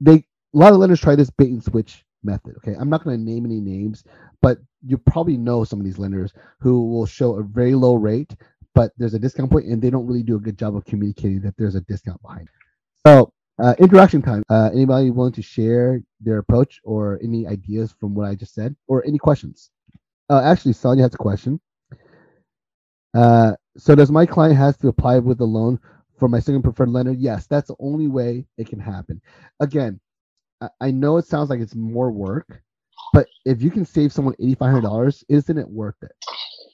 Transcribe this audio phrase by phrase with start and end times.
[0.00, 2.56] they a lot of lenders try this bait and switch method.
[2.58, 4.04] Okay, I'm not going to name any names,
[4.40, 8.34] but you probably know some of these lenders who will show a very low rate,
[8.74, 11.40] but there's a discount point, and they don't really do a good job of communicating
[11.42, 12.48] that there's a discount behind.
[12.48, 13.06] It.
[13.06, 14.42] So uh, interaction time.
[14.48, 18.74] Uh, anybody willing to share their approach or any ideas from what I just said,
[18.86, 19.70] or any questions?
[20.30, 21.60] Uh, actually, Sonia has a question.
[23.14, 25.80] Uh, so does my client has to apply with a loan
[26.18, 27.12] for my second preferred lender?
[27.12, 29.20] Yes, that's the only way it can happen.
[29.60, 30.00] Again,
[30.60, 32.62] I, I know it sounds like it's more work,
[33.12, 36.12] but if you can save someone $8,500, isn't it worth it?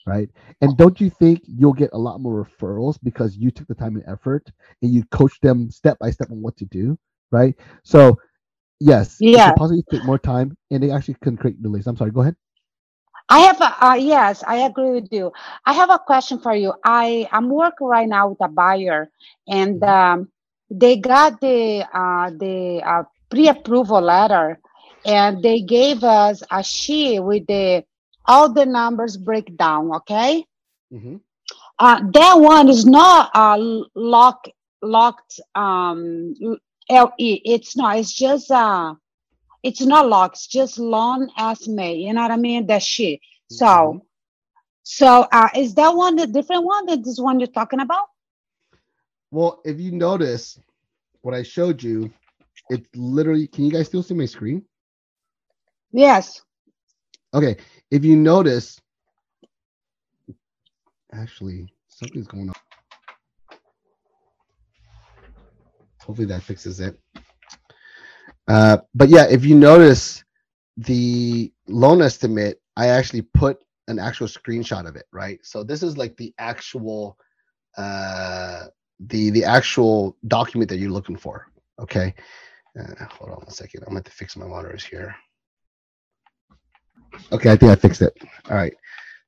[0.07, 0.29] Right.
[0.61, 3.97] And don't you think you'll get a lot more referrals because you took the time
[3.97, 4.51] and effort
[4.83, 6.99] and you coach them step by step on what to do?
[7.31, 7.55] Right.
[7.85, 8.19] So,
[8.81, 11.87] yes, yeah, possibly take more time and they actually can create delays.
[11.87, 12.37] I'm sorry, go ahead.
[13.29, 15.33] I have a, uh, yes, I agree with you.
[15.65, 16.75] I have a question for you.
[16.85, 19.11] I I'm working right now with a buyer,
[19.49, 20.21] and mm-hmm.
[20.21, 20.29] um,
[20.71, 24.61] they got the uh, the uh, pre-approval letter,
[25.07, 27.85] and they gave us a sheet with the
[28.27, 29.95] all the numbers breakdown.
[29.97, 30.45] Okay,
[30.93, 31.17] mm-hmm.
[31.79, 33.59] uh, that one is not uh,
[33.95, 34.47] lock
[34.83, 36.35] locked um,
[36.91, 37.09] LE.
[37.19, 37.99] It's not.
[37.99, 38.95] It's just uh
[39.65, 41.97] it's not locked, it's just as estimate.
[41.97, 42.67] You know what I mean?
[42.67, 43.19] That shit.
[43.51, 43.99] So, mm-hmm.
[44.83, 48.07] so uh, is that one the different one than this one you're talking about?
[49.31, 50.61] Well, if you notice
[51.23, 52.13] what I showed you,
[52.69, 53.47] it's literally.
[53.47, 54.65] Can you guys still see my screen?
[55.93, 56.43] Yes.
[57.33, 57.57] Okay.
[57.91, 58.81] If you notice,
[61.13, 62.55] actually, something's going on.
[66.01, 66.99] Hopefully that fixes it.
[68.49, 70.23] Uh, but yeah, if you notice
[70.77, 75.39] the loan estimate, I actually put an actual screenshot of it, right?
[75.43, 77.17] So this is like the actual
[77.77, 78.67] uh
[79.01, 81.47] the the actual document that you're looking for.
[81.81, 82.15] Okay.
[82.79, 83.85] Uh, hold on a second.
[83.87, 85.15] I'm going to fix my monitors here.
[87.31, 88.17] Okay, I think I fixed it.
[88.51, 88.75] All right.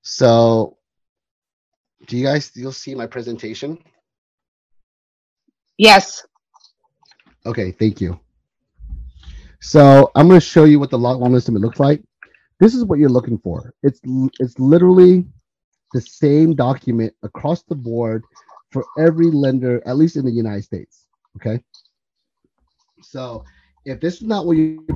[0.03, 0.77] So
[2.07, 3.79] do you guys still see my presentation?
[5.79, 6.27] Yes.
[7.45, 8.19] Okay, thank you.
[9.67, 12.01] So I'm going to show you what the loan estimate looks like.
[12.61, 13.75] This is what you're looking for.
[13.83, 13.99] It's
[14.39, 15.27] it's literally
[15.93, 18.23] the same document across the board
[18.71, 21.07] for every lender, at least in the United States.
[21.35, 21.61] Okay.
[23.03, 23.45] So
[23.85, 24.87] if this is not what you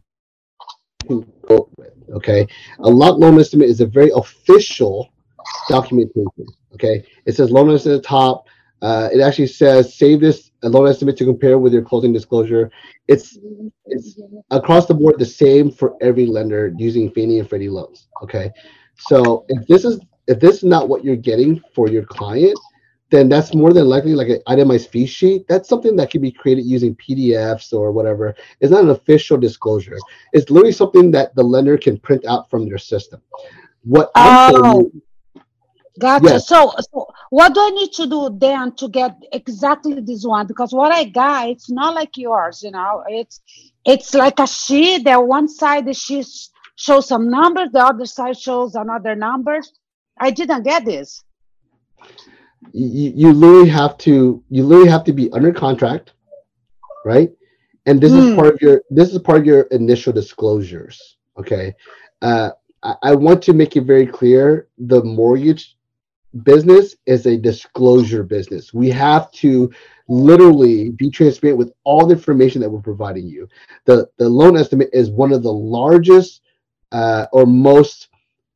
[2.11, 2.47] okay,
[2.79, 5.11] a lot loan estimate is a very official
[5.69, 6.47] documentation.
[6.75, 8.47] Okay, it says loan estimate at the top.
[8.83, 12.71] Uh, it actually says save this loan estimate to compare with your closing disclosure.
[13.09, 13.39] It's
[13.87, 18.09] it's across the board the same for every lender using Fannie and Freddie loans.
[18.23, 18.51] Okay,
[18.99, 22.59] so if this is if this is not what you're getting for your client,
[23.11, 25.47] then that's more than likely like an itemized fee sheet.
[25.49, 28.35] That's something that can be created using PDFs or whatever.
[28.61, 29.99] It's not an official disclosure.
[30.33, 33.21] It's literally something that the lender can print out from their system.
[33.83, 34.93] What I'm oh.
[36.01, 36.25] Gotcha.
[36.25, 36.49] Yes.
[36.49, 40.47] So, so, what do I need to do then to get exactly this one?
[40.47, 43.05] Because what I got, it's not like yours, you know.
[43.07, 43.41] It's
[43.85, 46.27] it's like a sheet that one side the sheet
[46.77, 49.73] shows some numbers, the other side shows another numbers.
[50.19, 51.23] I didn't get this.
[52.73, 56.13] You, you literally have to you literally have to be under contract,
[57.05, 57.31] right?
[57.85, 58.19] And this mm.
[58.19, 58.37] is hmm.
[58.37, 61.19] part of your this is part of your initial disclosures.
[61.39, 61.75] Okay.
[62.23, 62.51] Uh,
[62.83, 65.77] I, I want to make it very clear the mortgage
[66.43, 68.73] business is a disclosure business.
[68.73, 69.71] We have to
[70.09, 73.49] literally be transparent with all the information that we're providing you.
[73.85, 76.43] The, the loan estimate is one of the largest
[76.93, 78.09] uh, or most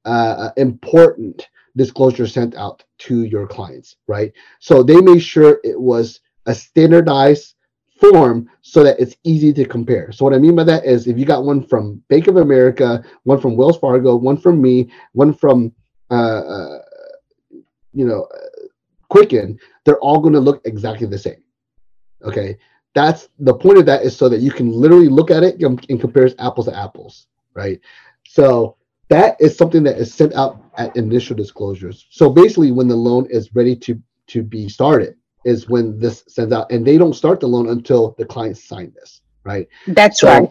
[0.04, 4.32] uh, important disclosure sent out to your clients, right?
[4.60, 7.54] So they made sure it was a standardized
[8.00, 10.12] form so that it's easy to compare.
[10.12, 13.02] So what I mean by that is if you got one from Bank of America,
[13.24, 15.72] one from Wells Fargo, one from me, one from
[16.10, 16.78] uh, uh
[17.94, 18.28] you know,
[19.08, 21.42] Quicken, they're all going to look exactly the same.
[22.24, 22.56] Okay,
[22.94, 25.84] that's the point of that is so that you can literally look at it and,
[25.88, 27.80] and compare apples to apples, right?
[28.26, 28.76] So
[29.08, 32.06] that is something that is sent out at initial disclosures.
[32.10, 36.52] So basically, when the loan is ready to to be started, is when this sends
[36.52, 39.68] out, and they don't start the loan until the client signed this, right?
[39.86, 40.50] That's so, right.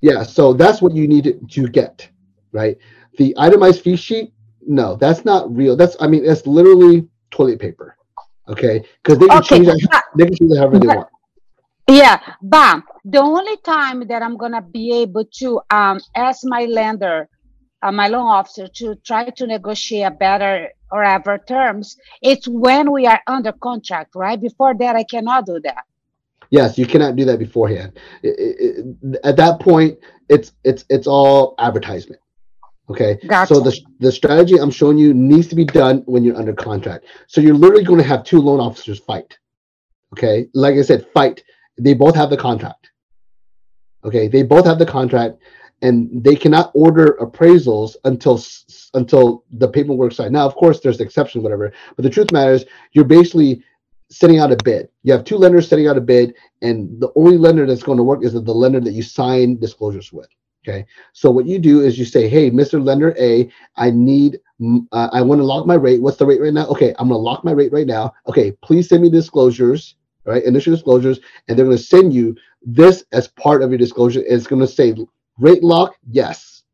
[0.00, 2.08] Yeah, so that's what you need to, to get,
[2.52, 2.76] right?
[3.16, 4.32] The itemized fee sheet
[4.68, 5.74] no, that's not real.
[5.74, 7.96] That's I mean, that's literally toilet paper.
[8.48, 9.64] Okay, because they can okay.
[9.64, 10.04] change that.
[10.16, 11.08] They can change that however they want.
[11.90, 17.28] Yeah, but the only time that I'm gonna be able to um, ask my lender,
[17.82, 22.92] uh, my loan officer, to try to negotiate a better or ever terms, it's when
[22.92, 24.40] we are under contract, right?
[24.40, 25.84] Before that, I cannot do that.
[26.50, 27.98] Yes, you cannot do that beforehand.
[28.22, 29.98] It, it, it, at that point,
[30.28, 32.20] it's it's it's all advertisement.
[32.90, 33.18] Okay.
[33.26, 33.54] Gotcha.
[33.54, 37.04] So the the strategy I'm showing you needs to be done when you're under contract.
[37.26, 39.38] So you're literally going to have two loan officers fight.
[40.14, 40.48] Okay.
[40.54, 41.42] Like I said, fight.
[41.78, 42.90] They both have the contract.
[44.04, 44.28] Okay.
[44.28, 45.38] They both have the contract,
[45.82, 48.42] and they cannot order appraisals until
[48.94, 50.32] until the paperwork signed.
[50.32, 51.72] Now, of course, there's exceptions, whatever.
[51.94, 52.64] But the truth matters.
[52.92, 53.62] You're basically
[54.10, 54.88] setting out a bid.
[55.02, 58.04] You have two lenders setting out a bid, and the only lender that's going to
[58.04, 60.28] work is the lender that you sign disclosures with.
[60.66, 60.86] Okay.
[61.12, 62.82] So what you do is you say, hey, Mr.
[62.82, 64.40] Lender A, I need,
[64.92, 66.02] uh, I want to lock my rate.
[66.02, 66.66] What's the rate right now?
[66.66, 68.12] Okay, I'm going to lock my rate right now.
[68.26, 69.94] Okay, please send me disclosures,
[70.24, 70.44] right?
[70.44, 74.22] Initial disclosures, and they're going to send you this as part of your disclosure.
[74.26, 74.94] It's going to say
[75.38, 76.64] rate lock, yes.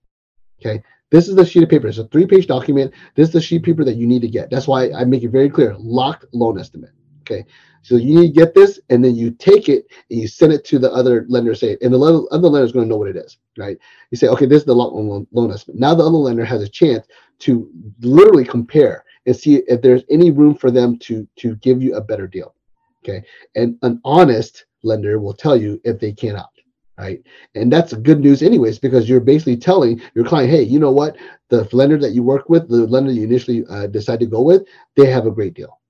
[0.60, 0.82] Okay.
[1.10, 1.86] This is the sheet of paper.
[1.86, 2.92] It's a three-page document.
[3.14, 4.50] This is the sheet of paper that you need to get.
[4.50, 5.76] That's why I make it very clear.
[5.78, 6.90] Locked loan estimate.
[7.24, 7.44] Okay.
[7.82, 10.64] So you need to get this, and then you take it and you send it
[10.66, 11.54] to the other lender.
[11.54, 12.00] Say, and the
[12.30, 13.76] other lender is going to know what it is, right?
[14.10, 15.80] You say, okay, this is the loan, loan estimate.
[15.80, 17.06] Now the other lender has a chance
[17.40, 21.96] to literally compare and see if there's any room for them to to give you
[21.96, 22.54] a better deal.
[23.02, 23.22] Okay,
[23.54, 26.50] and an honest lender will tell you if they cannot
[26.96, 27.20] right?
[27.56, 31.16] And that's good news, anyways, because you're basically telling your client, hey, you know what?
[31.48, 34.62] The lender that you work with, the lender you initially uh, decide to go with,
[34.96, 35.80] they have a great deal.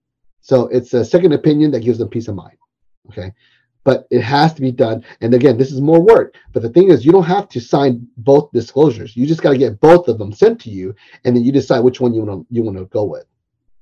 [0.44, 2.58] So it's a second opinion that gives them peace of mind.
[3.08, 3.32] Okay.
[3.82, 5.02] But it has to be done.
[5.22, 6.34] And again, this is more work.
[6.52, 9.16] But the thing is, you don't have to sign both disclosures.
[9.16, 10.94] You just got to get both of them sent to you,
[11.24, 13.24] and then you decide which one you want to you want to go with.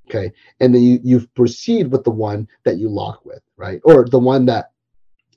[0.08, 0.32] Okay.
[0.60, 3.80] And then you you proceed with the one that you lock with, right?
[3.84, 4.70] Or the one that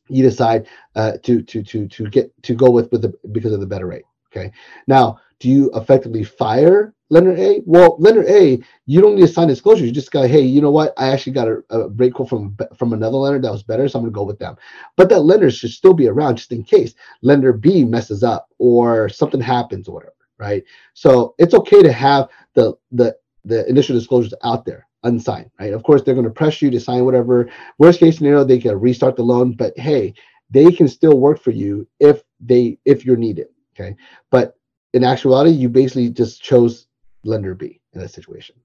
[0.08, 3.62] you decide uh, to to to to get to go with with the because of
[3.62, 4.06] the better rate.
[4.32, 4.52] Okay.
[4.86, 7.62] Now, do you effectively fire lender A?
[7.66, 9.86] Well, lender A, you don't need to sign disclosure.
[9.86, 10.94] You just go, hey, you know what?
[10.98, 14.00] I actually got a, a break quote from from another lender that was better, so
[14.00, 14.56] I'm gonna go with them.
[14.98, 19.10] But that lender should still be around just in case lender B messes up or
[19.10, 20.64] something happens or whatever, right?
[20.94, 25.74] So it's okay to have the the the initial disclosures out there unsigned, right?
[25.74, 27.50] Of course, they're going to pressure you to sign whatever.
[27.78, 30.14] Worst case scenario, they can restart the loan, but hey,
[30.50, 33.48] they can still work for you if they if you're needed.
[33.76, 33.96] Okay,
[34.32, 34.58] but
[34.94, 36.85] in actuality, you basically just chose
[37.26, 38.56] lender B in that situation.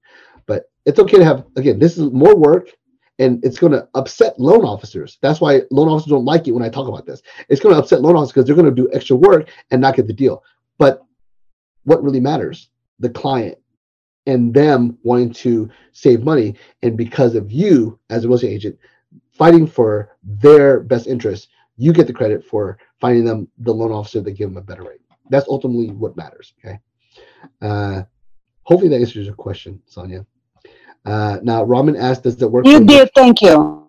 [0.45, 2.69] But it's okay to have, again, this is more work
[3.19, 5.17] and it's going to upset loan officers.
[5.21, 7.21] That's why loan officers don't like it when I talk about this.
[7.49, 9.95] It's going to upset loan officers because they're going to do extra work and not
[9.95, 10.43] get the deal.
[10.77, 11.03] But
[11.83, 12.69] what really matters?
[12.99, 13.57] The client
[14.27, 16.55] and them wanting to save money.
[16.83, 18.79] And because of you as a real estate agent
[19.31, 24.21] fighting for their best interest, you get the credit for finding them the loan officer
[24.21, 25.01] that give them a better rate.
[25.29, 26.53] That's ultimately what matters.
[26.63, 26.79] Okay.
[27.61, 28.03] Uh,
[28.63, 30.25] hopefully that answers your question, Sonia.
[31.05, 32.65] Uh, now, Raman asked, does it work?
[32.65, 33.09] You did.
[33.15, 33.87] Thank you.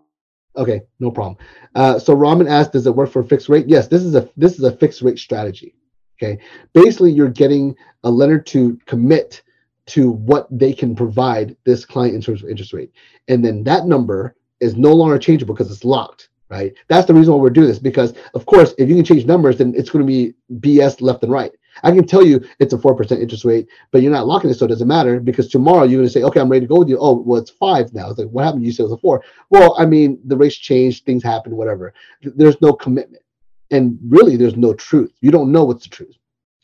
[0.57, 1.37] Okay, no problem.
[1.75, 3.67] Uh, so Raman asked, does it work for fixed rate?
[3.69, 5.75] Yes, this is a this is a fixed rate strategy.
[6.23, 6.39] Okay,
[6.73, 7.75] basically you're getting
[8.05, 9.43] a lender to commit
[9.87, 12.93] to what they can provide this client in terms of interest rate,
[13.29, 16.75] and then that number is no longer changeable because it's locked right?
[16.89, 19.57] That's the reason why we're doing this because, of course, if you can change numbers,
[19.57, 21.51] then it's going to be BS left and right.
[21.83, 24.67] I can tell you it's a 4% interest rate, but you're not locking it, so
[24.67, 26.89] it doesn't matter because tomorrow you're going to say, okay, I'm ready to go with
[26.89, 26.99] you.
[27.01, 28.11] Oh, well, it's five now.
[28.11, 28.65] It's like, what happened?
[28.65, 29.23] You said it was a four.
[29.51, 31.95] Well, I mean, the rates changed, things happen, whatever.
[32.23, 33.23] There's no commitment.
[33.71, 35.13] And really, there's no truth.
[35.21, 36.17] You don't know what's the truth.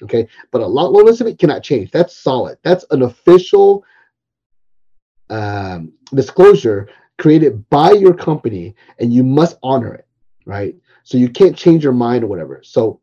[0.02, 0.28] Okay.
[0.52, 1.90] But a lot loan estimate cannot change.
[1.90, 2.58] That's solid.
[2.62, 3.84] That's an official
[5.30, 10.06] um, disclosure created by your company and you must honor it,
[10.46, 10.76] right?
[11.02, 12.60] So you can't change your mind or whatever.
[12.62, 13.00] So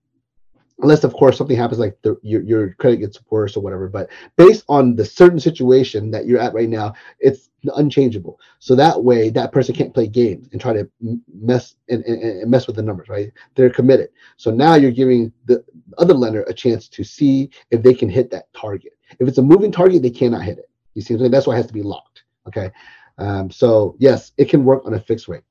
[0.80, 4.10] unless of course something happens like the, your, your credit gets worse or whatever but
[4.36, 9.30] based on the certain situation that you're at right now it's unchangeable so that way
[9.30, 10.88] that person can't play games and try to
[11.34, 15.64] mess and, and, mess with the numbers right they're committed so now you're giving the
[15.98, 19.42] other lender a chance to see if they can hit that target if it's a
[19.42, 22.24] moving target they cannot hit it you see that's why it has to be locked
[22.48, 22.72] okay
[23.18, 25.44] um, so yes, it can work on a fixed rate.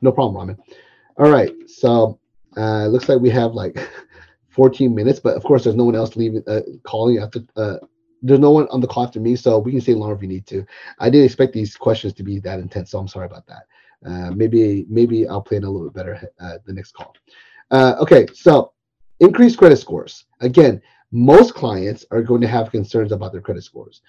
[0.00, 0.58] No problem, Raman.
[1.16, 1.52] All right.
[1.66, 2.18] So
[2.56, 3.76] uh, it looks like we have like
[4.54, 7.40] 14 minutes, but of course there's no one else leaving uh, calling after.
[7.56, 7.76] Uh,
[8.22, 10.26] there's no one on the call after me, so we can stay longer if we
[10.26, 10.64] need to.
[10.98, 13.66] I didn't expect these questions to be that intense, so I'm sorry about that.
[14.06, 17.14] Uh, maybe maybe I'll plan a little bit better uh, the next call.
[17.70, 18.72] Uh, okay, so
[19.20, 20.24] increased credit scores.
[20.40, 20.80] Again,
[21.10, 24.02] most clients are going to have concerns about their credit scores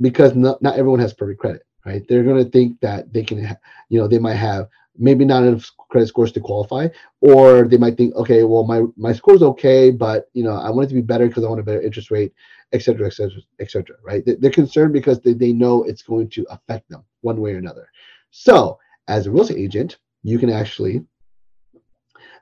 [0.00, 2.06] because not, not everyone has perfect credit right?
[2.08, 3.56] They're going to think that they can, ha-
[3.88, 6.88] you know, they might have maybe not enough credit scores to qualify,
[7.20, 10.86] or they might think, okay, well, my my score's okay, but you know, I want
[10.86, 12.32] it to be better because I want a better interest rate,
[12.72, 14.22] et cetera, et cetera, et cetera, right?
[14.26, 17.88] They're concerned because they, they know it's going to affect them one way or another.
[18.30, 18.78] So,
[19.08, 21.04] as a real estate agent, you can actually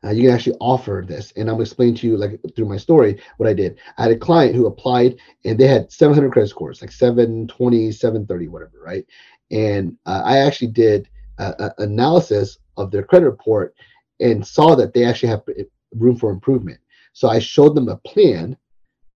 [0.05, 1.33] uh, you can actually offer this.
[1.37, 3.79] And I'm explaining to you, like through my story, what I did.
[3.97, 8.49] I had a client who applied and they had 700 credit scores, like 720, 730,
[8.49, 9.05] whatever, right?
[9.51, 11.09] And uh, I actually did
[11.39, 13.75] a, a analysis of their credit report
[14.21, 15.43] and saw that they actually have
[15.95, 16.79] room for improvement.
[17.13, 18.57] So I showed them a plan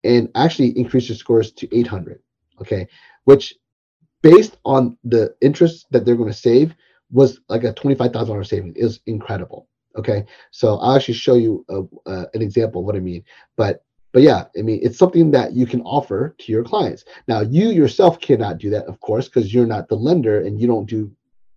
[0.04, 2.20] and actually increased their scores to 800.
[2.60, 2.88] Okay,
[3.24, 3.54] which
[4.22, 6.74] based on the interest that they're going to save
[7.10, 8.72] was like a $25,000 saving.
[8.74, 9.68] is incredible.
[9.96, 13.24] Okay, so I'll actually show you a, uh, an example of what I mean.
[13.56, 17.04] But but yeah, I mean it's something that you can offer to your clients.
[17.28, 20.66] Now you yourself cannot do that, of course, because you're not the lender and you
[20.66, 21.10] don't do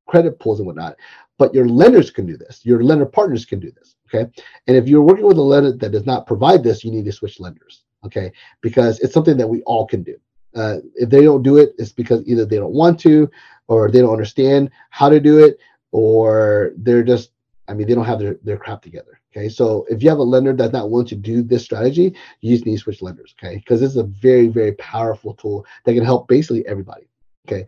[0.07, 0.95] credit pulls and whatnot.
[1.37, 2.65] But your lenders can do this.
[2.65, 3.95] Your lender partners can do this.
[4.07, 4.29] Okay,
[4.67, 7.11] and if you're working with a lender that does not provide this, you need to
[7.11, 7.83] switch lenders.
[8.05, 10.15] Okay, because it's something that we all can do.
[10.55, 13.29] Uh, if they don't do it, it's because either they don't want to,
[13.67, 15.59] or they don't understand how to do it,
[15.91, 17.31] or they're just,
[17.69, 19.21] I mean, they don't have their, their crap together.
[19.31, 19.47] Okay.
[19.47, 22.65] So if you have a lender that's not willing to do this strategy, you just
[22.65, 23.35] need to switch lenders.
[23.41, 23.57] Okay.
[23.57, 27.07] Because this is a very, very powerful tool that can help basically everybody.
[27.47, 27.65] Okay.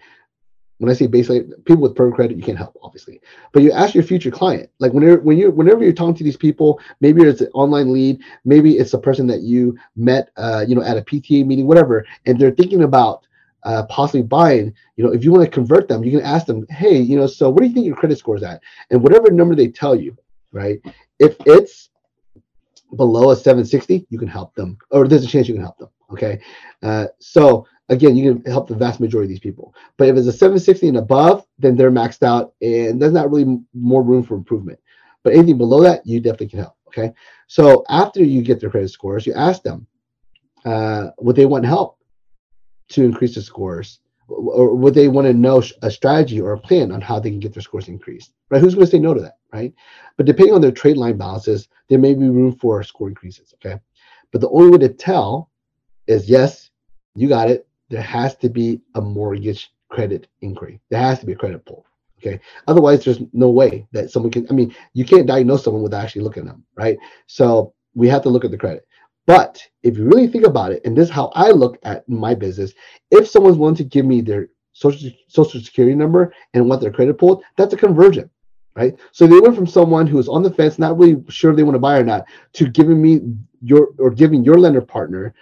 [0.79, 3.22] When I say basically people with pro credit, you can't help, obviously.
[3.51, 6.38] But you ask your future client, like whenever when you whenever you're talking to these
[6.38, 10.74] people, maybe it's an online lead, maybe it's a person that you met, uh, you
[10.74, 13.27] know, at a PTA meeting, whatever, and they're thinking about
[13.63, 16.65] uh, possibly buying, you know, if you want to convert them, you can ask them,
[16.70, 18.62] hey, you know, so what do you think your credit score is at?
[18.89, 20.18] And whatever number they tell you,
[20.51, 20.80] right?
[21.20, 21.89] If it's
[22.96, 25.89] below a 760, you can help them, or there's a chance you can help them.
[26.12, 26.41] Okay.
[26.84, 29.74] Uh, so again, you can help the vast majority of these people.
[29.98, 33.60] But if it's a 760 and above, then they're maxed out and there's not really
[33.74, 34.80] more room for improvement.
[35.24, 36.75] But anything below that, you definitely can help.
[36.88, 37.13] Okay.
[37.48, 39.88] So after you get their credit scores, you ask them,
[40.65, 41.98] uh, would they want help
[42.92, 44.00] to increase the scores?
[44.28, 47.40] Or would they want to know a strategy or a plan on how they can
[47.40, 48.34] get their scores increased?
[48.50, 48.62] Right?
[48.62, 49.38] Who's going to say no to that?
[49.52, 49.74] Right?
[50.16, 53.54] But depending on their trade line balances, there may be room for score increases.
[53.56, 53.80] Okay.
[54.32, 55.50] But the only way to tell
[56.08, 56.70] is yes,
[57.16, 60.80] you got it there has to be a mortgage credit inquiry.
[60.90, 61.86] There has to be a credit pull.
[62.18, 62.40] Okay.
[62.68, 64.48] Otherwise, there's no way that someone can.
[64.50, 66.98] I mean, you can't diagnose someone without actually looking at them, right?
[67.28, 68.88] So we have to look at the credit.
[69.28, 72.34] But if you really think about it, and this is how I look at my
[72.34, 72.74] business,
[73.12, 77.18] if someone's willing to give me their social social security number and want their credit
[77.18, 78.30] pulled, that's a conversion,
[78.75, 78.98] right?
[79.12, 81.63] So they went from someone who is on the fence, not really sure if they
[81.63, 83.22] want to buy or not, to giving me
[83.62, 85.34] your or giving your lender partner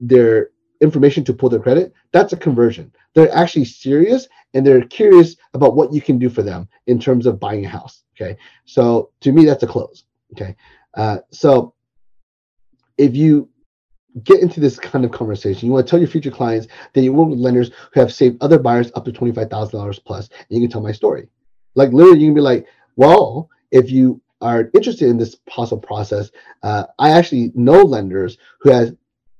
[0.00, 2.92] their information to pull their credit, that's a conversion.
[3.14, 7.26] They're actually serious and they're curious about what you can do for them in terms
[7.26, 8.04] of buying a house.
[8.14, 8.36] Okay.
[8.64, 10.04] So to me, that's a close.
[10.32, 10.56] Okay.
[10.94, 11.74] Uh, so
[12.98, 13.48] if you
[14.24, 17.12] get into this kind of conversation, you want to tell your future clients that you
[17.12, 20.70] work with lenders who have saved other buyers up to $25,000 plus, and you can
[20.70, 21.28] tell my story.
[21.74, 26.30] Like literally, you can be like, well, if you are interested in this possible process,
[26.62, 28.92] uh, I actually know lenders who has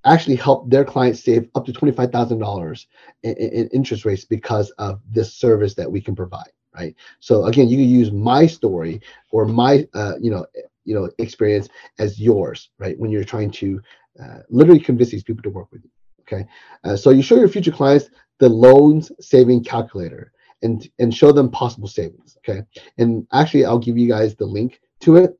[0.04, 2.86] actually helped their clients save up to $25,000
[3.22, 6.94] in, in, interest rates because of this service that we can provide, right?
[7.20, 9.00] So again, you can use my story
[9.30, 10.46] or my, uh, you know,
[10.88, 11.68] you know, experience
[11.98, 12.98] as yours, right?
[12.98, 13.80] When you're trying to
[14.22, 15.90] uh, literally convince these people to work with you,
[16.22, 16.48] okay?
[16.82, 21.50] Uh, so you show your future clients the loans saving calculator and and show them
[21.50, 22.62] possible savings, okay?
[22.96, 25.38] And actually, I'll give you guys the link to it.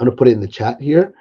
[0.00, 1.14] I'm gonna put it in the chat here.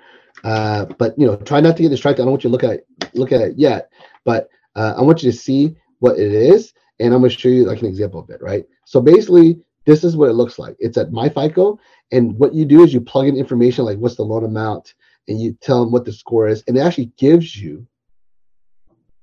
[0.44, 2.22] Uh, but you know, try not to get distracted.
[2.22, 2.82] I don't want you to look at
[3.14, 3.90] look at it yet,
[4.24, 7.66] but uh, I want you to see what it is, and I'm to show you
[7.66, 8.66] like an example of it, right?
[8.86, 10.76] So basically, this is what it looks like.
[10.80, 11.78] It's at MyFICO,
[12.12, 14.96] and what you do is you plug in information like what's the loan amount,
[15.28, 17.86] and you tell them what the score is, and it actually gives you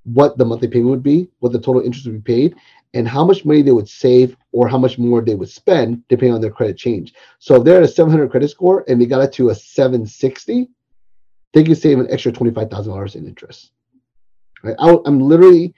[0.04, 2.56] what the monthly payment would be, what the total interest would be paid,
[2.94, 6.34] and how much money they would save or how much more they would spend depending
[6.34, 7.14] on their credit change.
[7.38, 10.68] So if they're at a 700 credit score and they got it to a 760,
[11.52, 13.72] they can save an extra $25,000 in interest.
[14.62, 14.76] Right?
[14.78, 15.74] I, I'm literally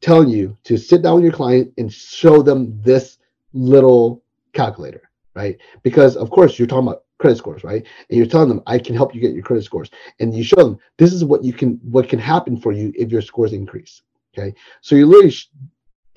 [0.00, 3.17] telling you to sit down with your client and show them this
[3.52, 5.58] little calculator, right?
[5.82, 7.84] Because of course you're talking about credit scores, right?
[8.08, 9.90] And you're telling them I can help you get your credit scores,
[10.20, 13.10] and you show them this is what you can what can happen for you if
[13.10, 14.02] your scores increase.
[14.36, 15.34] Okay, so you're literally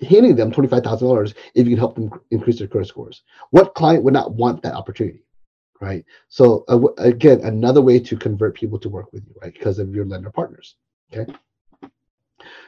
[0.08, 3.24] handing them twenty five thousand dollars if you can help them increase their credit scores.
[3.52, 5.24] What client would not want that opportunity?
[5.82, 6.06] right?
[6.30, 9.52] So uh, again, another way to convert people to work with you, right?
[9.52, 10.76] Because of your lender partners,
[11.12, 11.32] okay?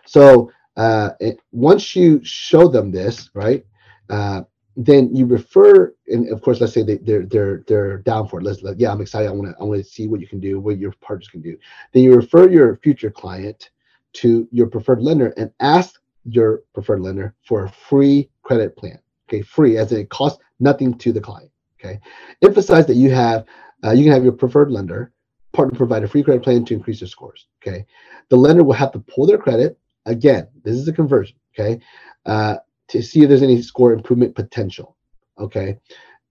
[0.05, 3.63] So uh, it, once you show them this, right,
[4.09, 4.41] uh,
[4.75, 8.43] then you refer, and of course, let's say they, they're they're they're down for it.
[8.43, 9.27] Let's let, yeah, I'm excited.
[9.27, 11.41] I want to I want to see what you can do, what your partners can
[11.41, 11.57] do.
[11.93, 13.69] Then you refer your future client
[14.13, 18.99] to your preferred lender and ask your preferred lender for a free credit plan.
[19.29, 21.51] Okay, free as it costs nothing to the client.
[21.79, 21.99] Okay.
[22.41, 23.45] Emphasize that you have
[23.83, 25.11] uh, you can have your preferred lender
[25.51, 27.47] partner provide a free credit plan to increase your scores.
[27.61, 27.85] Okay.
[28.29, 29.77] The lender will have to pull their credit.
[30.05, 31.37] Again, this is a conversion.
[31.53, 31.79] Okay.
[32.25, 32.55] Uh,
[32.89, 34.97] to see if there's any score improvement potential.
[35.39, 35.77] Okay.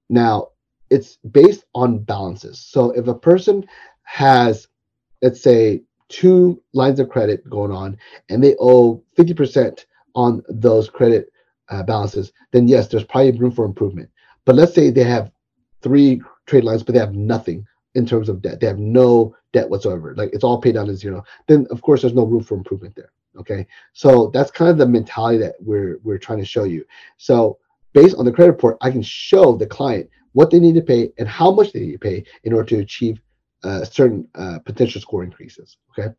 [0.08, 0.48] Now,
[0.90, 2.60] it's based on balances.
[2.60, 3.64] So if a person
[4.02, 4.68] has,
[5.22, 7.96] let's say, two lines of credit going on
[8.28, 11.32] and they owe 50% on those credit
[11.70, 14.10] uh, balances, then yes, there's probably room for improvement.
[14.44, 15.32] But let's say they have
[15.80, 18.60] three trade lines, but they have nothing in terms of debt.
[18.60, 20.14] They have no debt whatsoever.
[20.16, 21.24] Like it's all paid down to zero.
[21.46, 23.12] Then of course there's no room for improvement there.
[23.38, 23.66] Okay.
[23.92, 26.84] So that's kind of the mentality that we're we're trying to show you.
[27.16, 27.58] So
[27.92, 31.12] based on the credit report, I can show the client what they need to pay
[31.18, 33.20] and how much they need to pay in order to achieve
[33.64, 35.76] uh, certain uh, potential score increases.
[35.90, 36.12] Okay.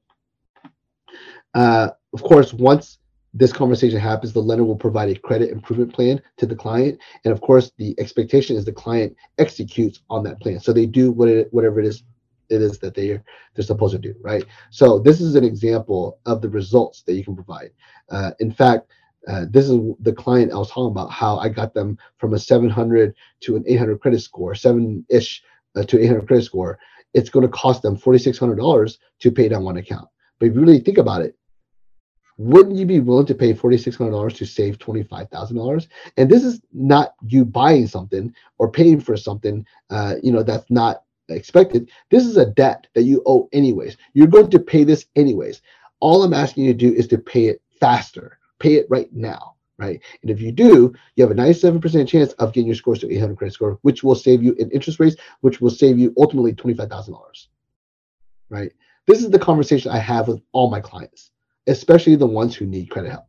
[1.53, 2.99] Uh, of course, once
[3.33, 6.99] this conversation happens, the lender will provide a credit improvement plan to the client.
[7.25, 10.59] And of course, the expectation is the client executes on that plan.
[10.59, 12.03] So they do what it, whatever it is
[12.49, 13.19] it is that they
[13.55, 14.45] they're supposed to do, right?
[14.69, 17.71] So this is an example of the results that you can provide.
[18.09, 18.91] Uh, in fact,
[19.27, 22.39] uh, this is the client I was talking about how I got them from a
[22.39, 25.41] 700 to an 800 credit score, seven ish
[25.75, 26.77] uh, to 800 credit score.
[27.13, 30.07] It's going to cost them $4,600 to pay down one account.
[30.39, 31.37] But if you really think about it,
[32.37, 35.87] wouldn't you be willing to pay $4,600 to save $25,000?
[36.17, 40.69] And this is not you buying something or paying for something, uh, you know, that's
[40.69, 41.89] not expected.
[42.09, 43.97] This is a debt that you owe anyways.
[44.13, 45.61] You're going to pay this anyways.
[45.99, 48.39] All I'm asking you to do is to pay it faster.
[48.59, 50.01] Pay it right now, right?
[50.21, 53.37] And if you do, you have a 97% chance of getting your scores to 800
[53.37, 57.47] credit score, which will save you in interest rates, which will save you ultimately $25,000,
[58.49, 58.71] right?
[59.05, 61.31] This is the conversation I have with all my clients
[61.67, 63.25] especially the ones who need credit help.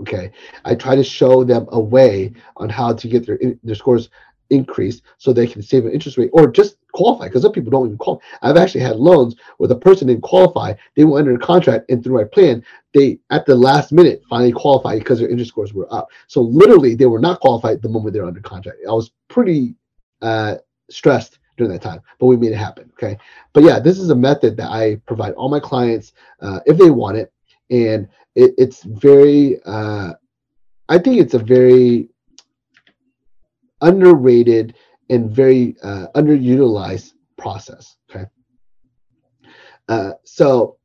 [0.00, 0.30] Okay,
[0.64, 4.10] I try to show them a way on how to get their their scores
[4.50, 7.86] increased so they can save an interest rate or just qualify because some people don't
[7.86, 8.24] even qualify.
[8.42, 12.02] I've actually had loans where the person didn't qualify, they went under a contract and
[12.02, 15.92] through my plan, they at the last minute finally qualified because their interest scores were
[15.92, 16.08] up.
[16.28, 18.78] So literally they were not qualified the moment they're under contract.
[18.88, 19.74] I was pretty
[20.22, 20.56] uh,
[20.90, 22.90] stressed during that time, but we made it happen.
[22.92, 23.18] Okay,
[23.52, 26.90] but yeah, this is a method that I provide all my clients uh, if they
[26.90, 27.32] want it
[27.70, 30.12] and it, it's very uh,
[30.88, 32.08] i think it's a very
[33.82, 34.74] underrated
[35.10, 38.24] and very uh, underutilized process okay?
[39.88, 40.78] Uh, so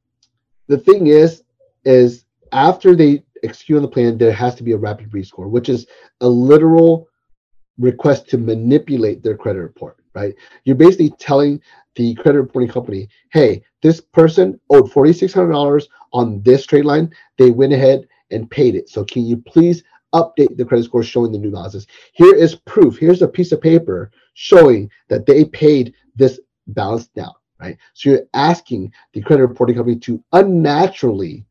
[0.68, 1.44] the thing is
[1.86, 5.70] is after they execute on the plan there has to be a rapid rescore which
[5.70, 5.88] is
[6.22, 7.08] a literal
[7.80, 10.36] request to manipulate their credit report right?
[10.66, 11.62] You're basically telling
[11.96, 17.14] the credit reporting company, hey, this person owed $4,600 on this trade line.
[17.38, 18.90] They went ahead and paid it.
[18.90, 21.88] So can you please update the credit score showing the new balances?
[22.14, 22.98] Here is proof.
[22.98, 27.78] Here's a piece of paper showing that they paid this balance down, right?
[27.94, 31.46] So you're asking the credit reporting company to unnaturally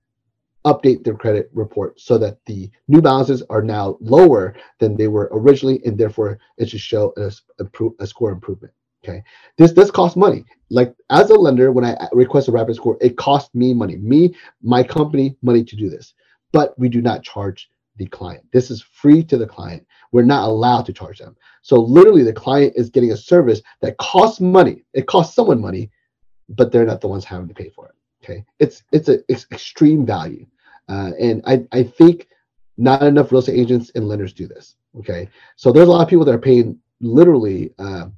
[0.66, 5.30] update their credit report so that the new balances are now lower than they were
[5.32, 7.30] originally, and therefore it should show a,
[7.62, 8.72] a, a score improvement.
[9.02, 9.22] Okay,
[9.56, 10.44] this this costs money.
[10.68, 14.34] Like as a lender, when I request a rapid score, it costs me money, me,
[14.62, 16.14] my company, money to do this.
[16.52, 18.44] But we do not charge the client.
[18.52, 19.86] This is free to the client.
[20.12, 21.36] We're not allowed to charge them.
[21.62, 24.84] So literally, the client is getting a service that costs money.
[24.92, 25.90] It costs someone money,
[26.48, 27.94] but they're not the ones having to pay for it.
[28.22, 30.46] Okay, it's it's a it's extreme value,
[30.88, 32.28] uh, and I I think
[32.76, 34.76] not enough real estate agents and lenders do this.
[34.98, 37.72] Okay, so there's a lot of people that are paying literally.
[37.78, 38.08] Uh,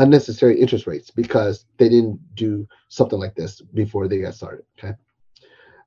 [0.00, 4.64] unnecessary interest rates because they didn't do something like this before they got started.
[4.78, 4.94] Okay.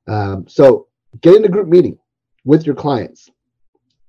[0.08, 0.88] Um, so
[1.21, 1.97] get in a group meeting
[2.45, 3.30] with your clients.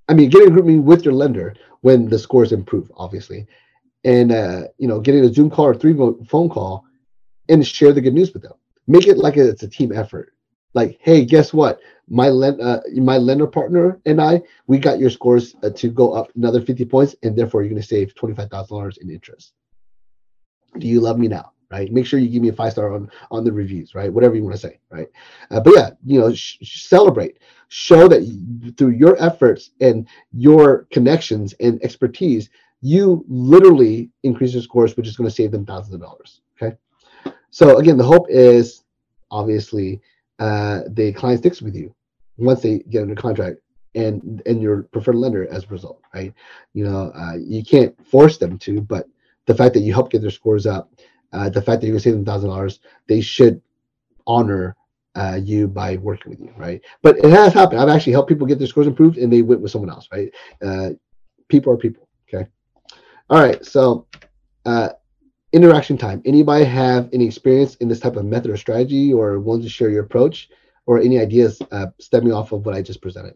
[0.09, 3.47] I mean, getting a group meeting with your lender when the scores improve, obviously,
[4.05, 6.85] and uh, you know, getting a Zoom call or three phone call,
[7.49, 8.53] and share the good news with them.
[8.87, 10.35] Make it like it's a team effort.
[10.75, 11.81] Like, hey, guess what?
[12.09, 16.13] My lend, uh, my lender partner and I, we got your scores uh, to go
[16.13, 19.55] up another 50 points, and therefore you're going to save $25,000 in interest
[20.79, 21.91] do you love me now right?
[21.93, 24.13] Make sure you give me a five star on on the reviews right?
[24.13, 25.09] Whatever you want to say right?
[25.51, 27.39] Uh, but yeah you know sh- celebrate.
[27.69, 34.63] Show that you, through your efforts and your connections and expertise you literally increase your
[34.63, 36.77] scores which is going to save them thousands of dollars okay?
[37.51, 38.85] So again the hope is
[39.31, 40.01] obviously
[40.39, 41.95] uh, the client sticks with you
[42.37, 43.59] once they get under contract
[43.95, 46.33] and and your preferred lender as a result right?
[46.75, 49.09] You know uh, you can't force them to but
[49.47, 50.91] the fact that you help get their scores up,
[51.33, 53.61] uh, the fact that you're gonna save them thousand dollars, they should
[54.27, 54.77] honor
[55.17, 56.81] uh, you by working with you, right?
[57.03, 57.81] But it has happened.
[57.81, 60.31] I've actually helped people get their scores improved, and they went with someone else, right?
[60.65, 60.91] Uh,
[61.49, 62.09] people are people.
[62.29, 62.49] Okay.
[63.31, 63.65] All right.
[63.65, 64.07] So
[64.67, 64.91] uh,
[65.53, 66.23] interaction time.
[66.25, 69.91] Anybody have any experience in this type of method or strategy, or want to share
[69.91, 70.49] your approach,
[70.87, 73.35] or any ideas uh, stemming off of what I just presented?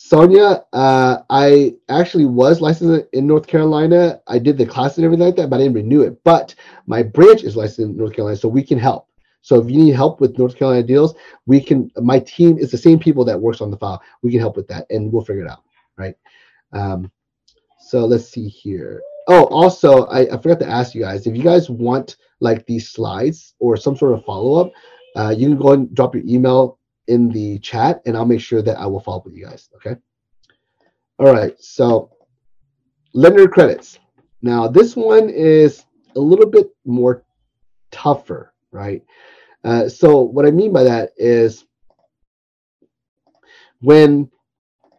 [0.00, 4.20] Sonia, uh, I actually was licensed in North Carolina.
[4.28, 6.22] I did the class and everything like that, but I didn't renew it.
[6.22, 6.54] But
[6.86, 9.08] my branch is licensed in North Carolina, so we can help.
[9.42, 11.90] So if you need help with North Carolina deals, we can.
[11.96, 14.00] My team is the same people that works on the file.
[14.22, 15.64] We can help with that, and we'll figure it out,
[15.96, 16.14] right?
[16.72, 17.10] Um,
[17.80, 19.02] so let's see here.
[19.26, 22.88] Oh, also, I, I forgot to ask you guys if you guys want like these
[22.88, 24.72] slides or some sort of follow up,
[25.16, 26.77] uh, you can go and drop your email
[27.08, 29.68] in the chat, and I'll make sure that I will follow up with you guys.
[29.76, 29.96] Okay.
[31.18, 31.54] All right.
[31.58, 32.10] So
[33.12, 33.98] lender credits.
[34.42, 37.24] Now this one is a little bit more
[37.90, 39.02] tougher, right?
[39.64, 41.64] Uh, so what I mean by that is
[43.80, 44.30] when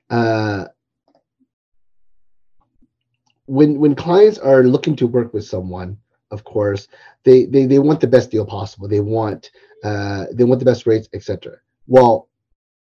[0.10, 0.65] uh,
[3.45, 5.98] when when clients are looking to work with someone,
[6.32, 6.88] of course,
[7.24, 8.88] they they, they want the best deal possible.
[8.88, 9.52] They want
[9.84, 11.58] uh, they want the best rates, etc.
[11.89, 12.30] Well,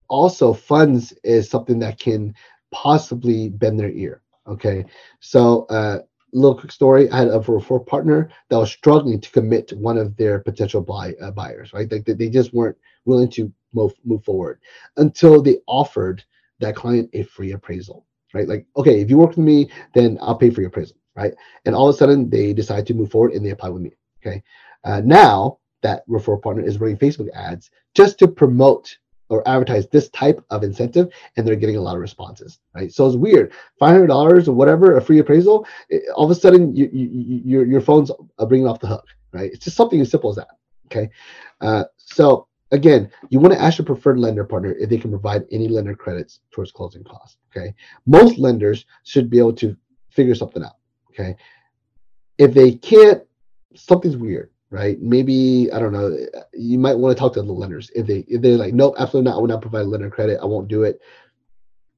[0.09, 2.35] also funds is something that can
[2.73, 4.23] possibly bend their ear.
[4.47, 4.85] Okay,
[5.21, 6.01] so uh,
[6.33, 7.09] little quick story.
[7.11, 10.81] I had a referral partner that was struggling to commit to one of their potential
[10.83, 11.73] buy uh, buyers.
[11.73, 14.61] Right, like they, they just weren't willing to move move forward
[14.97, 16.25] until they offered
[16.59, 18.49] that client a free appraisal right?
[18.49, 21.33] Like, okay, if you work with me, then I'll pay for your appraisal, right?
[21.65, 23.93] And all of a sudden they decide to move forward and they apply with me.
[24.21, 24.43] Okay.
[24.85, 28.97] Uh, now that referral partner is running Facebook ads just to promote
[29.31, 32.91] or advertise this type of incentive, and they're getting a lot of responses, right?
[32.91, 33.53] So it's weird.
[33.79, 35.67] Five hundred dollars or whatever, a free appraisal.
[36.15, 38.11] All of a sudden, you, you, your your phone's
[38.49, 39.51] bringing off the hook, right?
[39.53, 40.49] It's just something as simple as that.
[40.87, 41.11] Okay,
[41.61, 45.45] uh, so Again, you want to ask your preferred lender partner if they can provide
[45.51, 47.39] any lender credits towards closing costs.
[47.51, 47.75] Okay.
[48.07, 49.77] Most lenders should be able to
[50.11, 50.77] figure something out.
[51.11, 51.37] Okay.
[52.37, 53.23] If they can't,
[53.75, 55.01] something's weird, right?
[55.01, 56.17] Maybe I don't know.
[56.53, 59.31] You might want to talk to the lenders if they if they're like, nope, absolutely
[59.31, 59.37] not.
[59.37, 60.41] I will not provide lender credit.
[60.43, 61.01] I won't do it.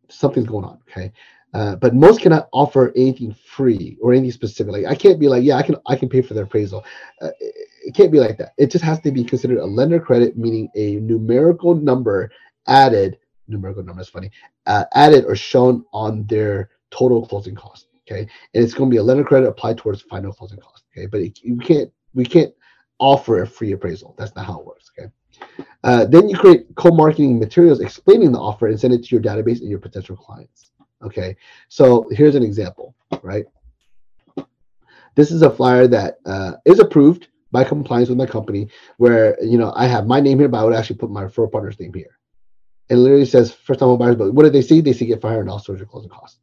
[0.09, 0.79] Something's going on.
[0.91, 1.13] Okay.
[1.53, 4.73] Uh, but most cannot offer anything free or anything specific.
[4.73, 6.85] Like I can't be like, yeah, I can I can pay for their appraisal.
[7.21, 8.53] Uh, it, it can't be like that.
[8.57, 12.31] It just has to be considered a lender credit, meaning a numerical number
[12.69, 13.19] added.
[13.49, 14.31] Numerical number is funny.
[14.67, 17.89] Uh, added or shown on their total closing cost.
[18.09, 20.85] Okay, and it's going to be a lender credit applied towards final closing cost.
[20.93, 22.53] Okay, but it, we can't we can't
[23.01, 24.15] offer a free appraisal.
[24.17, 24.91] That's not how it works.
[24.97, 25.11] Okay.
[25.83, 29.61] Uh, then you create co-marketing materials explaining the offer and send it to your database
[29.61, 30.71] and your potential clients.
[31.03, 31.35] Okay,
[31.69, 33.47] so here's an example, right?
[35.15, 39.57] This is a flyer that uh, is approved by compliance with my company, where you
[39.57, 41.95] know I have my name here, but I would actually put my referral partner's name
[41.95, 42.19] here.
[42.91, 44.83] It literally says first time home buyers, but what did they see?
[44.83, 46.39] They see get five hundred dollars towards your closing costs,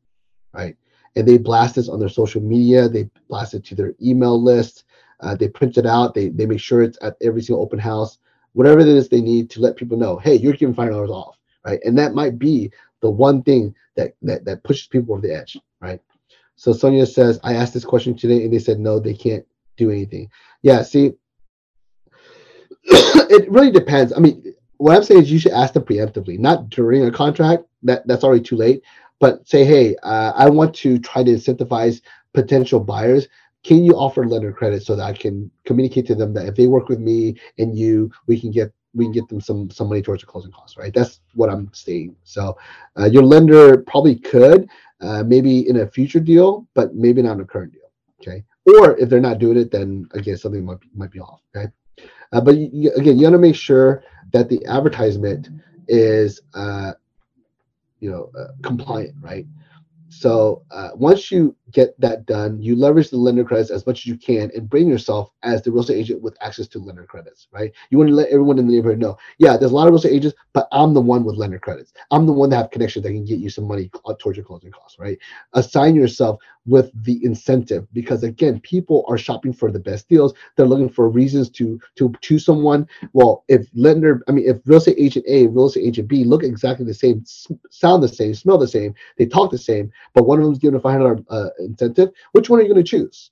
[0.54, 0.76] right?
[1.16, 4.86] And they blast this on their social media, they blast it to their email list,
[5.20, 8.20] uh, they print it out, they they make sure it's at every single open house,
[8.54, 11.38] whatever it is they need to let people know, hey, you're giving five dollars off,
[11.66, 11.80] right?
[11.84, 15.58] And that might be the one thing that, that that pushes people over the edge,
[15.82, 16.02] right?
[16.56, 19.46] So Sonia says, I asked this question today and they said no, they can't
[19.78, 20.30] do anything.
[20.64, 21.14] Yeah, see,
[22.84, 24.12] it really depends.
[24.12, 27.64] I mean, what I'm saying is you should ask them preemptively, not during a contract.
[27.84, 28.84] That that's already too late.
[29.20, 32.02] But say, hey, uh, I want to try to incentivize
[32.34, 33.28] potential buyers.
[33.68, 36.68] Can you offer lender credit so that I can communicate to them that if they
[36.68, 40.02] work with me and you, we can get we can get them some some money
[40.02, 40.94] towards the closing costs, right?
[40.94, 42.16] That's what I'm saying.
[42.24, 42.58] So
[42.98, 44.70] uh, your lender probably could,
[45.02, 47.92] uh, maybe in a future deal, but maybe not in a current deal.
[48.22, 48.46] Okay.
[48.66, 51.42] Or if they're not doing it, then again something might be, might be off.
[51.54, 51.68] Okay.
[52.32, 54.02] Uh, but you, again, you want to make sure
[54.32, 55.50] that the advertisement
[55.90, 56.94] is, uh,
[58.00, 59.46] you know, uh, compliant, right?
[60.18, 64.08] So uh, once you get that done, you leverage the lender credits as much as
[64.08, 67.48] you can and bring yourself as the real estate agent with access to lender credits,
[67.52, 67.72] right?
[67.92, 69.98] You want to let everyone in the neighborhood know, yeah, there's a lot of real
[69.98, 71.94] estate agents, but I'm the one with lender credits.
[72.10, 74.72] I'm the one that have connections that can get you some money towards your closing
[74.72, 75.20] costs, right?
[75.54, 80.34] Assign yourself with the incentive because again, people are shopping for the best deals.
[80.56, 82.88] They're looking for reasons to to choose someone.
[83.14, 86.44] Well, if lender, I mean, if real estate agent A, real estate agent B look
[86.44, 87.24] exactly the same,
[87.70, 90.60] sound the same, smell the same, they talk the same, but one of them is
[90.60, 93.32] given a five hundred uh, incentive, which one are you going to choose?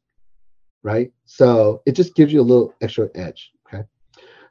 [0.84, 1.12] Right.
[1.26, 3.52] So it just gives you a little extra edge.
[3.68, 3.84] Okay.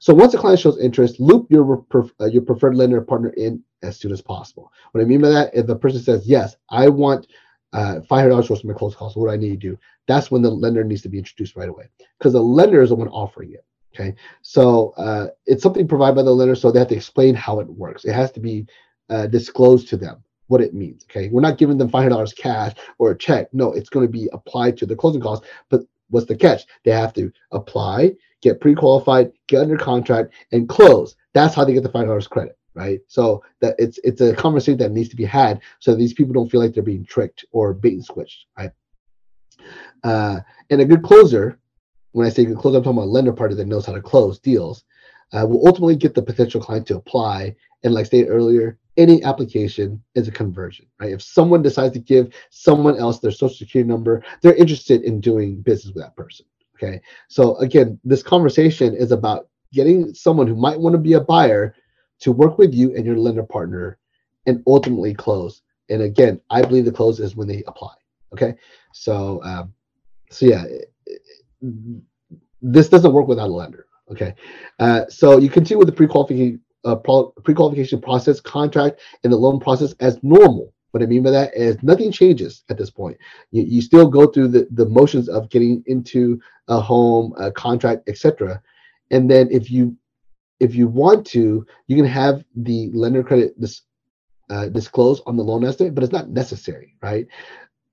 [0.01, 1.85] So once a client shows interest, loop your
[2.21, 4.73] uh, your preferred lender partner in as soon as possible.
[4.93, 7.27] What I mean by that, if the person says yes, I want
[7.75, 9.17] uh, $500 towards my close costs.
[9.17, 9.79] What do I need to do?
[10.07, 11.87] That's when the lender needs to be introduced right away
[12.19, 13.65] because the lender is the one offering it.
[13.95, 14.15] Okay.
[14.43, 17.69] So uh, it's something provided by the lender, so they have to explain how it
[17.69, 18.05] works.
[18.05, 18.67] It has to be
[19.09, 20.23] uh, disclosed to them.
[20.49, 21.05] What it means.
[21.05, 23.49] Okay, we're not giving them five hundred dollars cash or a check.
[23.53, 25.47] No, it's going to be applied to the closing costs.
[25.69, 26.65] But what's the catch?
[26.85, 31.17] They have to apply, get pre-qualified, get under contract, and close.
[31.33, 33.01] That's how they get the five dollars credit, right?
[33.09, 36.51] So that it's it's a conversation that needs to be had so these people don't
[36.51, 38.71] feel like they're being tricked or bait and switched, right?
[40.03, 41.59] Uh, and a good closer,
[42.13, 44.03] when I say good closer, I'm talking about a lender party that knows how to
[44.03, 44.85] close deals,
[45.33, 47.57] uh, will ultimately get the potential client to apply.
[47.83, 51.13] And like stated earlier, any application is a conversion, right?
[51.13, 55.61] If someone decides to give someone else their social security number, they're interested in doing
[55.63, 56.47] business with that person.
[56.77, 57.01] Okay.
[57.29, 61.75] So again, this conversation is about getting someone who might want to be a buyer
[62.21, 63.99] to work with you and your lender partner
[64.47, 65.63] and ultimately close.
[65.89, 67.95] And again, I believe the close is when they apply.
[68.33, 68.55] Okay.
[68.93, 69.73] So, um,
[70.31, 70.65] so yeah,
[72.61, 73.87] this doesn't work without a lender.
[74.11, 74.35] Okay.
[74.79, 80.23] Uh, so you continue with the pre-qualification pre-qualification process, contract, and the loan process as
[80.23, 80.73] normal.
[80.91, 83.17] What I mean by that is nothing changes at this point.
[83.51, 88.09] You, you still go through the, the motions of getting into a home, a contract,
[88.09, 88.63] etc.
[89.11, 89.97] And then if you
[90.61, 93.83] if you want to, you can have the lender credit this
[94.51, 97.27] uh, disclose on the loan estimate, but it's not necessary, right?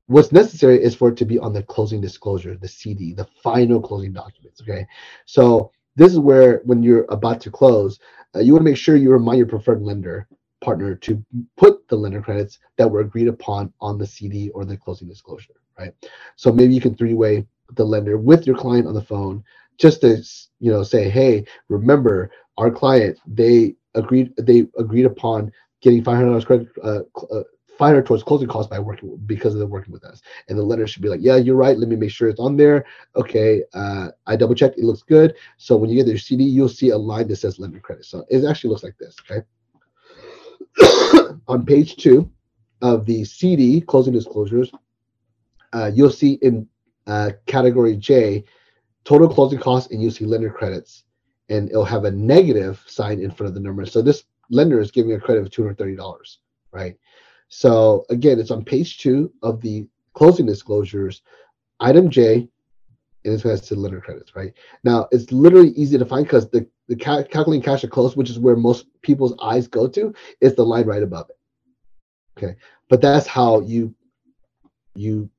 [0.08, 3.82] What's necessary is for it to be on the closing disclosure, the CD, the final
[3.82, 4.62] closing documents.
[4.62, 4.86] Okay,
[5.26, 8.00] so this is where when you're about to close,
[8.36, 10.28] uh, you want to make sure you remind your preferred lender
[10.62, 11.24] partner to
[11.58, 15.56] put the lender credits that were agreed upon on the CD or the closing disclosure,
[15.78, 15.94] right?
[16.36, 19.44] So maybe you can three-way the lender with your client on the phone
[19.78, 20.24] just to
[20.60, 25.52] you know say, hey, remember our client they agreed they agreed upon
[25.82, 27.00] getting five hundred dollars credit uh,
[27.34, 27.44] uh,
[27.78, 30.22] finer towards closing costs by working because of them working with us.
[30.50, 31.78] And the letter should be like, yeah, you're right.
[31.78, 32.86] Let me make sure it's on there.
[33.16, 34.78] Okay, uh, I double checked.
[34.78, 35.36] It looks good.
[35.58, 38.06] So when you get your CD, you'll see a line that says lender credit.
[38.06, 39.16] So it actually looks like this.
[39.30, 39.46] Okay.
[41.48, 42.30] on page two
[42.82, 44.72] of the CD closing disclosures,
[45.74, 46.68] uh, you'll see in
[47.08, 48.44] uh, category J
[49.04, 51.04] total closing costs, and you'll see lender credits,
[51.50, 53.86] and it'll have a negative sign in front of the number.
[53.86, 56.40] So this lender is giving a credit of two hundred thirty dollars,
[56.72, 56.98] right?
[57.54, 61.22] So again, it's on page two of the closing disclosures,
[61.82, 62.48] item J,
[63.26, 64.54] and it has to lender credits, right?
[64.86, 68.30] Now it's literally easy to find because the, the ca- calculating cash at close, which
[68.30, 71.38] is where most people's eyes go to, is the line right above it.
[72.38, 72.56] Okay.
[72.88, 73.94] But that's how you
[74.96, 75.30] you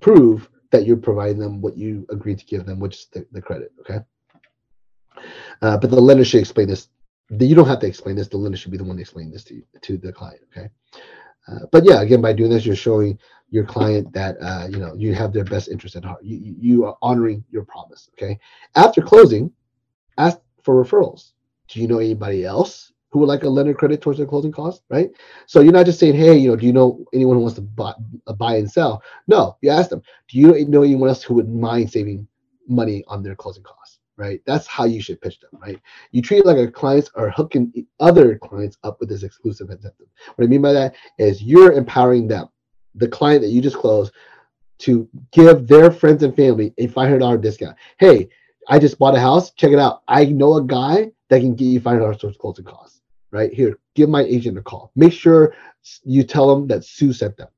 [0.00, 3.42] prove that you're providing them what you agreed to give them, which is the, the
[3.42, 3.70] credit.
[3.80, 3.98] Okay.
[5.60, 6.88] Uh, but the lender should explain this.
[7.28, 8.28] You don't have to explain this.
[8.28, 10.40] The lender should be the one explaining this to you, to the client.
[10.50, 10.70] Okay.
[11.50, 13.18] Uh, but yeah, again, by doing this, you're showing
[13.50, 16.22] your client that uh, you know you have their best interest at heart.
[16.22, 18.08] You, you are honoring your promise.
[18.14, 18.38] Okay.
[18.76, 19.50] After closing,
[20.18, 21.32] ask for referrals.
[21.68, 24.84] Do you know anybody else who would like a lender credit towards their closing costs?
[24.88, 25.10] Right.
[25.46, 27.62] So you're not just saying, hey, you know, do you know anyone who wants to
[27.62, 27.94] buy,
[28.26, 29.02] uh, buy and sell?
[29.26, 32.28] No, you ask them, do you know anyone else who would mind saving
[32.68, 33.79] money on their closing costs?
[34.20, 34.42] Right?
[34.44, 35.80] That's how you should pitch them, right?
[36.12, 40.08] You treat it like our clients are hooking other clients up with this exclusive incentive.
[40.34, 42.48] What I mean by that is you're empowering them,
[42.94, 44.12] the client that you just closed,
[44.80, 47.76] to give their friends and family a $500 discount.
[47.98, 48.28] Hey,
[48.68, 49.52] I just bought a house.
[49.52, 50.02] Check it out.
[50.06, 53.00] I know a guy that can get you $500 towards closing costs.
[53.30, 54.92] Right here, give my agent a call.
[54.96, 55.54] Make sure
[56.04, 57.48] you tell them that Sue sent them.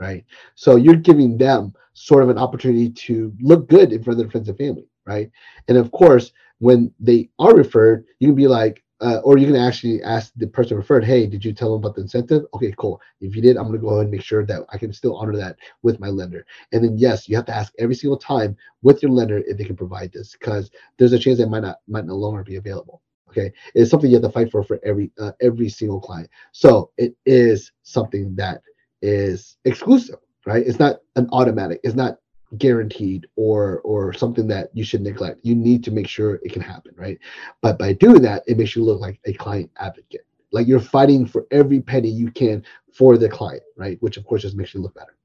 [0.00, 0.24] Right.
[0.54, 4.30] So you're giving them sort of an opportunity to look good in front of their
[4.30, 5.30] friends and family right?
[5.68, 9.56] And of course, when they are referred, you can be like, uh, or you can
[9.56, 12.44] actually ask the person referred, hey, did you tell them about the incentive?
[12.54, 12.98] Okay, cool.
[13.20, 15.16] If you did, I'm going to go ahead and make sure that I can still
[15.16, 16.46] honor that with my lender.
[16.72, 19.64] And then yes, you have to ask every single time with your lender if they
[19.64, 23.02] can provide this, because there's a chance that might not might no longer be available.
[23.28, 26.30] Okay, it's something you have to fight for for every uh, every single client.
[26.52, 28.62] So it is something that
[29.02, 30.66] is exclusive, right?
[30.66, 31.80] It's not an automatic.
[31.84, 32.16] It's not
[32.58, 35.40] guaranteed or or something that you should neglect.
[35.42, 37.18] You need to make sure it can happen, right?
[37.60, 40.26] But by doing that, it makes you look like a client advocate.
[40.52, 43.98] Like you're fighting for every penny you can for the client, right?
[44.00, 45.16] Which of course just makes you look better.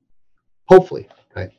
[0.67, 1.51] Hopefully, right?